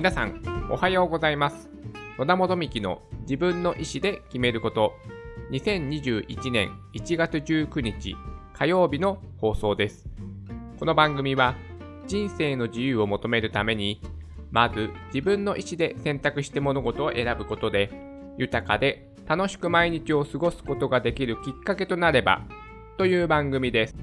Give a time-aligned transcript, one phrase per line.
[0.00, 1.68] 皆さん、おはようございます。
[2.18, 4.94] 野田元幹の自分の意思で決めること、
[5.50, 8.16] 2021年1月19日
[8.54, 10.08] 火曜日の放送です。
[10.78, 11.54] この番組は、
[12.06, 14.00] 人生の自由を求めるために、
[14.50, 17.90] まず自分の意思で選択して物事を選ぶことで、
[18.38, 22.46] 豊かで楽しく毎日を過ごすことができるきっかけとなれば、
[22.96, 23.96] という番組です。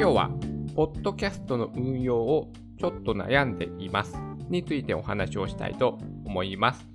[0.00, 0.30] 今日は、
[0.74, 4.16] ポッドキャストの運用をちょっと悩んでいます
[4.48, 6.88] についてお話をしたいと思います。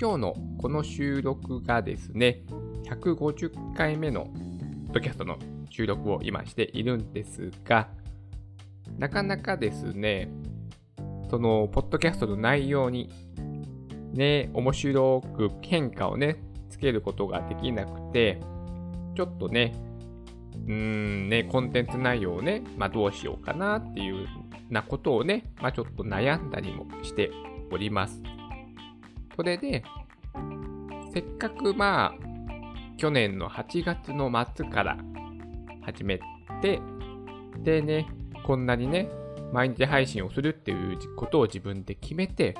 [0.00, 2.40] 今日のこの収録がですね、
[2.88, 5.36] 150回目のポッドキャストの
[5.68, 7.90] 収録を今しているんですが、
[8.96, 10.30] なかなかですね、
[11.28, 13.10] その、ポッドキャストの内容に、
[14.14, 16.38] ね、面白く変化をね、
[16.70, 18.40] つけることができなくて、
[19.14, 19.74] ちょっとね、
[20.66, 24.26] うーんね、コンテンツ内容をね、まあどうしようかなっていう
[24.70, 27.30] なことをね、まあちょっと悩んだりもして
[27.70, 28.22] おります。
[29.36, 29.82] それで、
[31.12, 32.24] せっかくまあ、
[32.96, 34.96] 去年の8月の末から
[35.82, 36.20] 始め
[36.62, 36.80] て、
[37.62, 38.06] でね、
[38.44, 39.08] こんなにね、
[39.52, 42.54] 毎日配信をするっていうことを自分で決めて、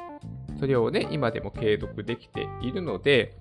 [0.58, 3.36] それをね、今でも継続できているので、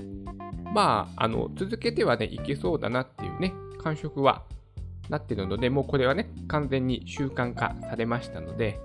[0.73, 3.53] まあ、あの、続けてはね、いけそうだなっていうね、
[3.83, 4.43] 感触は
[5.09, 8.79] なってるので、もうこれはね、完全に習慣化されましたので、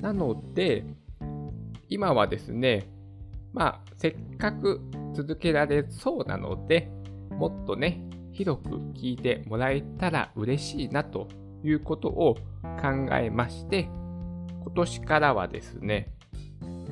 [0.00, 0.84] なので、
[1.88, 2.88] 今はですね、
[3.52, 4.80] まあ、せっかく
[5.14, 6.90] 続けられそうなので、
[7.30, 11.28] もっとね、広く聞いてもらえたら嬉しいなと
[11.62, 13.88] いうことを考えまして、
[14.62, 16.12] 今年からはですね、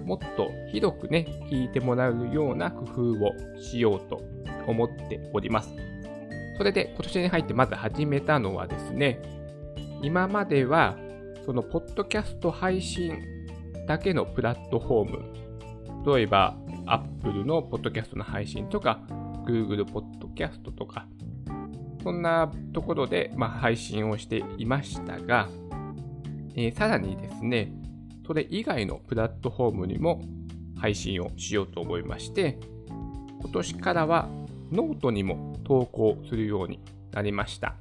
[0.04, 4.22] もっと広くね、聞いてもらうような工夫をしようと
[4.66, 5.93] 思っております。
[6.56, 9.20] それで今年に入ってまず始めたのはですね、
[10.02, 10.96] 今までは、
[11.44, 13.18] そのポッドキャスト配信
[13.86, 15.10] だけのプラットフォー
[16.04, 16.56] ム、例えば
[16.86, 19.00] Apple のポッドキャストの配信とか、
[19.46, 21.06] Google ポッドキャストとか、
[22.02, 25.48] そんなところで、まあ、配信をしていましたが、
[26.54, 27.72] えーさらにですね、
[28.26, 30.20] それ以外のプラットフォームにも
[30.76, 32.58] 配信をしようと思いまして、
[33.40, 34.28] 今年からは
[34.70, 36.80] ノートにも投稿するように
[37.12, 37.74] なりました。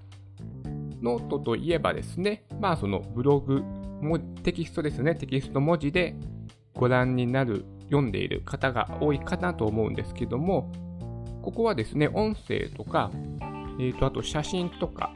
[1.02, 3.62] ノートといえばですね、まあそのブログ、
[4.04, 6.16] もテキストですね、テキスト文字で
[6.74, 10.72] ご覧になる、読んでいる方が多いかなと思うんですけども、
[11.42, 13.12] ここはですね、音声とか、
[13.80, 15.14] えっ、と、あと写真とか、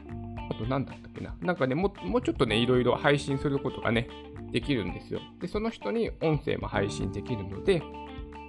[0.50, 4.08] あと何だったっけな、なんかね、もうちょっとね、いろいろ配信することがね、
[4.52, 5.20] できるんですよ。
[5.40, 7.82] で、その人に音声も配信できるので、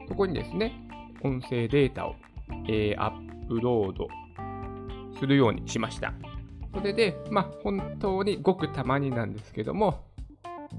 [0.07, 0.73] そこにですね、
[1.21, 2.15] 音声データを、
[2.67, 4.07] えーアップロード
[5.19, 6.13] するようにしました。
[6.73, 10.05] それで、まあ、本当にごくたまになんですけども、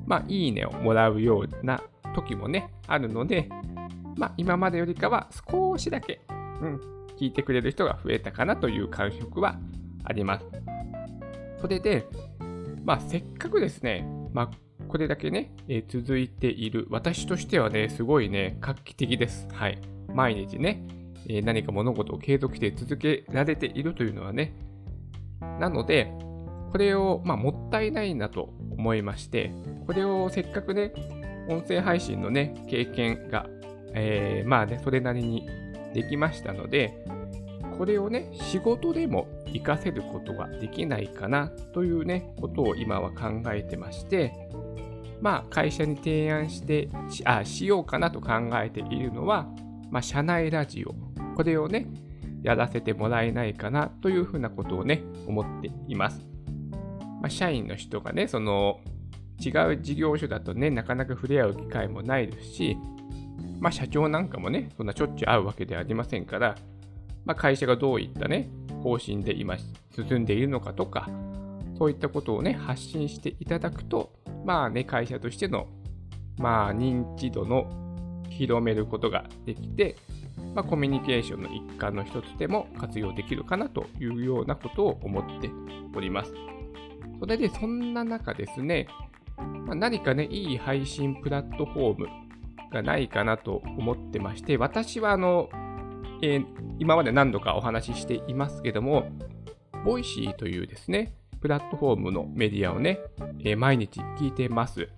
[0.06, 1.82] まあ、いいねをもらうような
[2.14, 3.48] 時もね、あるので、
[4.16, 6.20] まあ、今までよりかは少しだけ、
[6.62, 6.80] うん、
[7.18, 9.58] 聞いてくれる人が増えたかなという感触は
[10.04, 10.46] あります。
[11.60, 12.06] それで、
[12.84, 14.50] まあ、せっかくですね、まあ、
[14.88, 19.48] これだけね、えー続いている、私としてはね、すごいね、画期的です。
[19.52, 19.78] はい。
[20.14, 20.82] 毎日ね、
[21.28, 24.54] え何か物事を継続して続けられているというのはね、
[25.58, 26.12] なので、
[26.72, 29.52] これを、まあ、もったいないなと思いまして、
[29.86, 30.92] これをせっかくね、
[31.48, 33.46] 音声配信のね、経験が、
[33.92, 35.48] えーまあね、それなりに
[35.92, 37.04] できましたので、
[37.76, 44.32] これをね、仕事でも活かせることができないかなというね、ことを今は考えてまして、
[45.20, 49.48] まあ、会社に提案してしあしようかなと考えているのは、
[49.90, 50.94] まあ、社内ラジオ。
[51.40, 51.86] これをね、
[52.42, 56.20] やらせてもらえないかなというふうなことをね、思っています。
[57.22, 58.80] まあ、社員の人がね、その、
[59.42, 62.76] 違う事業所だとね、なかなか触れ合う機会もないですし、
[63.58, 66.56] まあ、社長なんかもね、そんなしょっちゅう会うわけではありませんから、
[67.24, 68.50] まあ、会社がどういったね、
[68.82, 69.56] 方針で今
[69.96, 71.08] 進んでいるのかとか、
[71.78, 74.12] そういったことをね、発信していただくと、
[74.44, 75.68] まあね、会社としての、
[76.36, 77.64] まあ、認知度の
[78.28, 79.96] 広めることができて、
[80.54, 85.50] まあ、コミュニケーションの一環の一つでも活用できるかなというようなことを思って
[85.94, 86.34] おります。
[87.20, 88.88] それで、そんな中ですね、
[89.66, 92.06] まあ、何かね、いい配信プラットフォーム
[92.72, 95.48] がないかなと思ってまして、私はあの、
[96.22, 96.44] えー
[96.80, 99.10] 今まで何度かお話ししていますけども、
[99.84, 101.12] Voicy というですね、
[101.42, 103.00] プラットフォームのメディアをね、
[103.40, 104.88] えー毎日聞いてます。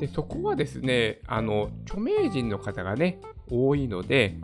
[0.00, 3.20] で、そこはですね、あの、著名人の方がね、
[3.50, 4.36] 多いので、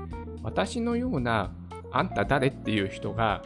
[0.43, 1.55] 私のような
[1.93, 3.43] あんた誰っていう人が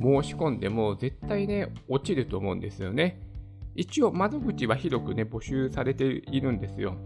[0.00, 3.20] 申し込んでも絶対ね、落ちると思うんですよね。
[3.74, 6.96] 一応窓口は広くね、募集されているんですよ。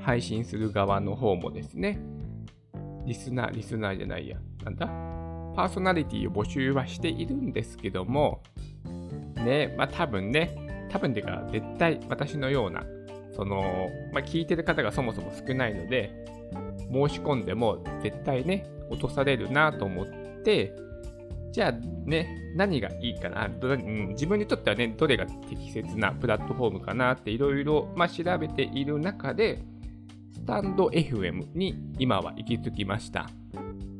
[0.00, 2.00] 配信する側の方もですね。
[3.04, 4.38] リスナー、リスナーじゃないや。
[4.64, 4.86] なんだ？
[5.54, 8.42] パーソナリティを募集はしているんですけども、
[9.36, 12.84] ね、まあ多分ね、多分ってか絶対私のような、
[13.34, 16.24] その、まあ聞いてる方がそもそも少ないので、
[16.92, 20.06] 申し込んでも絶対ね、落とされるなと思っ
[20.42, 20.74] て、
[21.52, 29.62] じゃあね、何がいいかな、うん、自分にとってはね、どれが適切なプラットフォームかなっていろいろ調べている中で、
[30.32, 33.28] スタンド FM に今は行き着きました。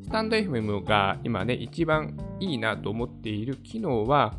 [0.02, 4.34] スタンド FM が今ね、一番いいなと思っている機能は、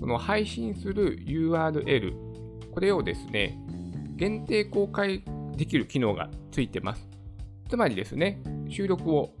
[0.00, 2.14] この配信する URL、
[2.70, 3.58] これをですね、
[4.16, 5.22] 限定公開
[5.56, 7.08] できる機能がついてます。
[7.68, 9.34] つまりですね、収録を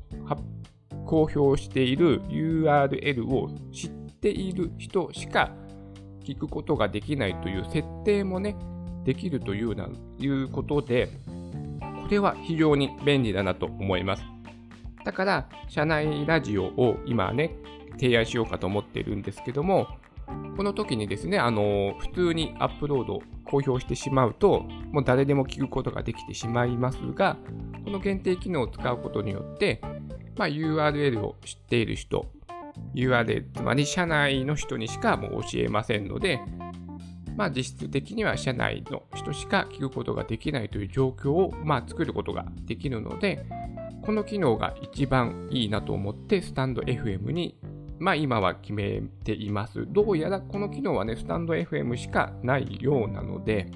[1.06, 5.52] 公表している URL を知っている人しか
[6.24, 8.56] 聞くことができないという設定もね、
[9.04, 9.88] できるというな
[10.18, 11.08] いうことで、
[12.02, 14.24] これは非常に便利だなと思います。
[15.04, 17.56] だから、社内ラジオを今ね、
[17.92, 19.86] 提案しようかと思っているんですけども、
[20.56, 27.36] この時にですね、あの普通にアップロード公表してしまうと、もう誰でも聞くことができてしまいますが、
[27.84, 29.80] この限定機能を使うことによって、
[30.36, 32.26] まあ、URL を知っている人、
[32.94, 36.40] URL、つまり社内の人にしかもう教えませんので、
[37.36, 43.44] まあ、実質的には社内の人しか聞くことができないという状況を、まあ、作ることができるので、
[44.02, 47.58] この機能が一番いいなと思って、スタンド FM に
[47.98, 49.86] まあ今は決めています。
[49.88, 53.68] どうやらこの機能はね、スタンド FM しかないようなので、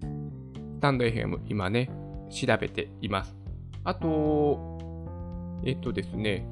[0.00, 1.90] スタンド FM 今ね、
[2.30, 3.36] 調べています。
[3.84, 4.78] あと、
[5.64, 6.46] えっとですね、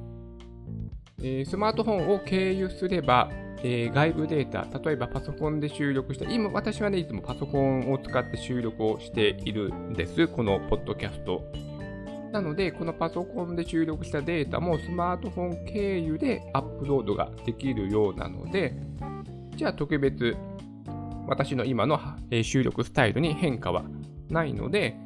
[1.19, 3.29] えー、スマートフォンを経由すれば、
[3.63, 10.27] えー、外部データ、例えばパソコンで収録した、今私はね、いつもパソコンを使って収録をしているんです。
[10.29, 11.45] このポッドキャスト
[12.33, 18.75] なので、このパソコンで収録したデータもスマートフォン経由でアップロードができるようなので、
[19.57, 20.37] じゃあ特別
[21.27, 21.99] 私の今の
[22.43, 23.85] 収録スタイルに変化は
[24.29, 24.97] ないので、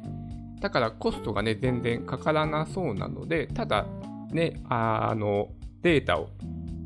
[0.59, 3.85] だからコストがね、全然かからなそうなので、ただ
[4.31, 5.49] ね、あの、
[5.81, 6.29] データを、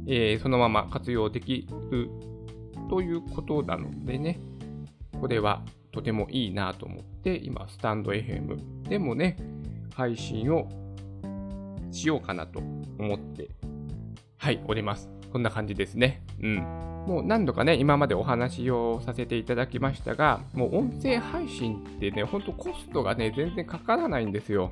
[0.07, 2.09] えー、そのまま活用できる
[2.89, 4.39] ということなのでね、
[5.19, 9.37] これはとてもいいなと思って、今、スタンド FM でもね、
[9.99, 10.69] 配信を
[11.91, 13.49] しようかなと思って、
[14.37, 15.09] はい、おります。
[15.33, 16.23] こんな感じですね。
[16.41, 16.55] うん。
[17.05, 24.71] もう何度かね、今までお話をさせていただきましたが、もう音声配信ってね、ほんとコストがね、全然かからないんですよ。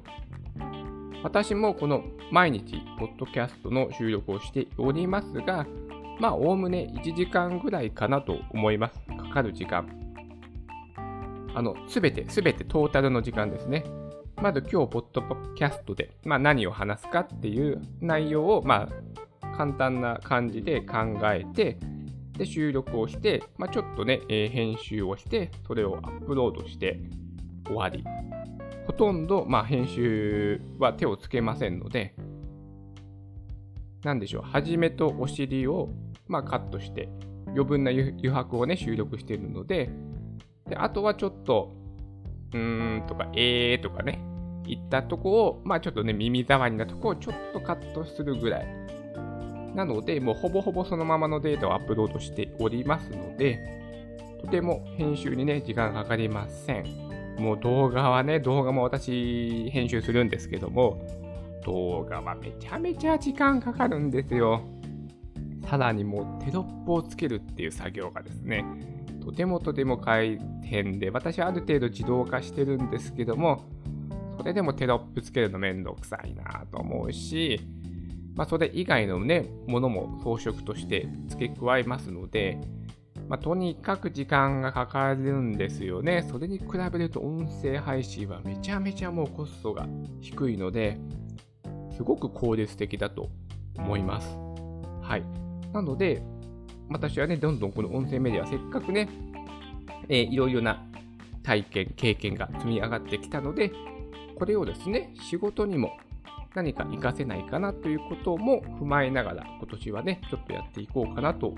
[1.23, 5.67] 私もこの毎日、ポッドキャストの収録をしておりますが、
[6.21, 8.99] まあ、おおむね1時間ぐらいかなと思います。
[9.17, 9.89] かかる時間。
[11.53, 13.83] あの、すべて、すべてトータルの時間ですね。
[14.39, 15.23] まず今日、ポッド
[15.55, 18.87] キャストで、まあ、何を話すかっていう内容を、ま
[19.41, 21.79] あ、簡単な感じで考えて、
[22.37, 26.99] で、収録をして、まあ、ちょっとね、えー、編集をして、それをアップロードして
[27.65, 28.03] 終わり。
[28.85, 32.13] ほとんど、まあ、編集は手をつけませんので、
[34.03, 35.89] なんでしょう、始めとお尻を、
[36.27, 37.09] まあ、カットして、
[37.47, 39.89] 余分な余白をね、収録しているので、
[40.69, 41.73] であとはちょっと、
[42.53, 44.19] うーんとか、えーとかね、
[44.65, 48.67] 言ったとこを、まあちょっとね、耳障りなとこをちょっとカットするぐらい。
[49.75, 53.59] なので、もうほぼほぼそのままのデータをアップロードしておりますので、
[54.41, 56.85] とても編集にね、時間かかりません。
[57.37, 60.99] もう動画はね、動画も私編集するんですけども、
[61.63, 64.61] 動画はめちゃめちゃ時間かかるんですよ。
[65.69, 68.65] さらにもうテロップをつけるっていう作業がですね、
[69.27, 73.65] とてもとても大変で、私はある程度自動化してるんですけども、
[74.37, 77.59] それでもテロップつけるのめんどくさいなと思うし、
[78.35, 82.57] まあ、それ以外のね、ものも装飾として付け加えますので、
[83.27, 86.25] まあ、とにかく時間がかかるんですよね。
[86.29, 89.89] それに比べると音声配信はめちゃめちゃもうコストが
[90.21, 90.97] 低いので、
[91.97, 93.27] すごく効率的だと
[93.75, 94.37] 思います。
[95.01, 95.23] はい。
[95.73, 96.23] なので、
[96.89, 99.09] 私はね、どんどんこの音声メディア、せっかくね、
[100.09, 100.85] えー、いろいろな
[101.43, 103.71] 体験、経験が積み上がってきたので、
[104.35, 105.97] これをですね、仕事にも
[106.55, 111.53] 何か活かせないかなということも踏まえながら、今年はね、ちょっとやっていこうかなと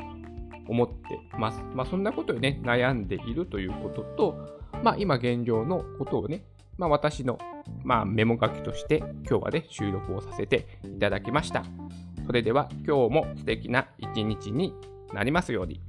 [0.67, 1.61] 思ってます。
[1.73, 6.43] まあ、そんなことにね、悩んでいるということと、まあ、今現状のことをね、
[6.77, 7.37] まあ、私の、
[7.83, 11.63] まあ、メモ書きとして今日はね、収録をさせていただきました。
[12.25, 14.73] それでは今日も素敵な一日に
[15.13, 15.81] なりますように。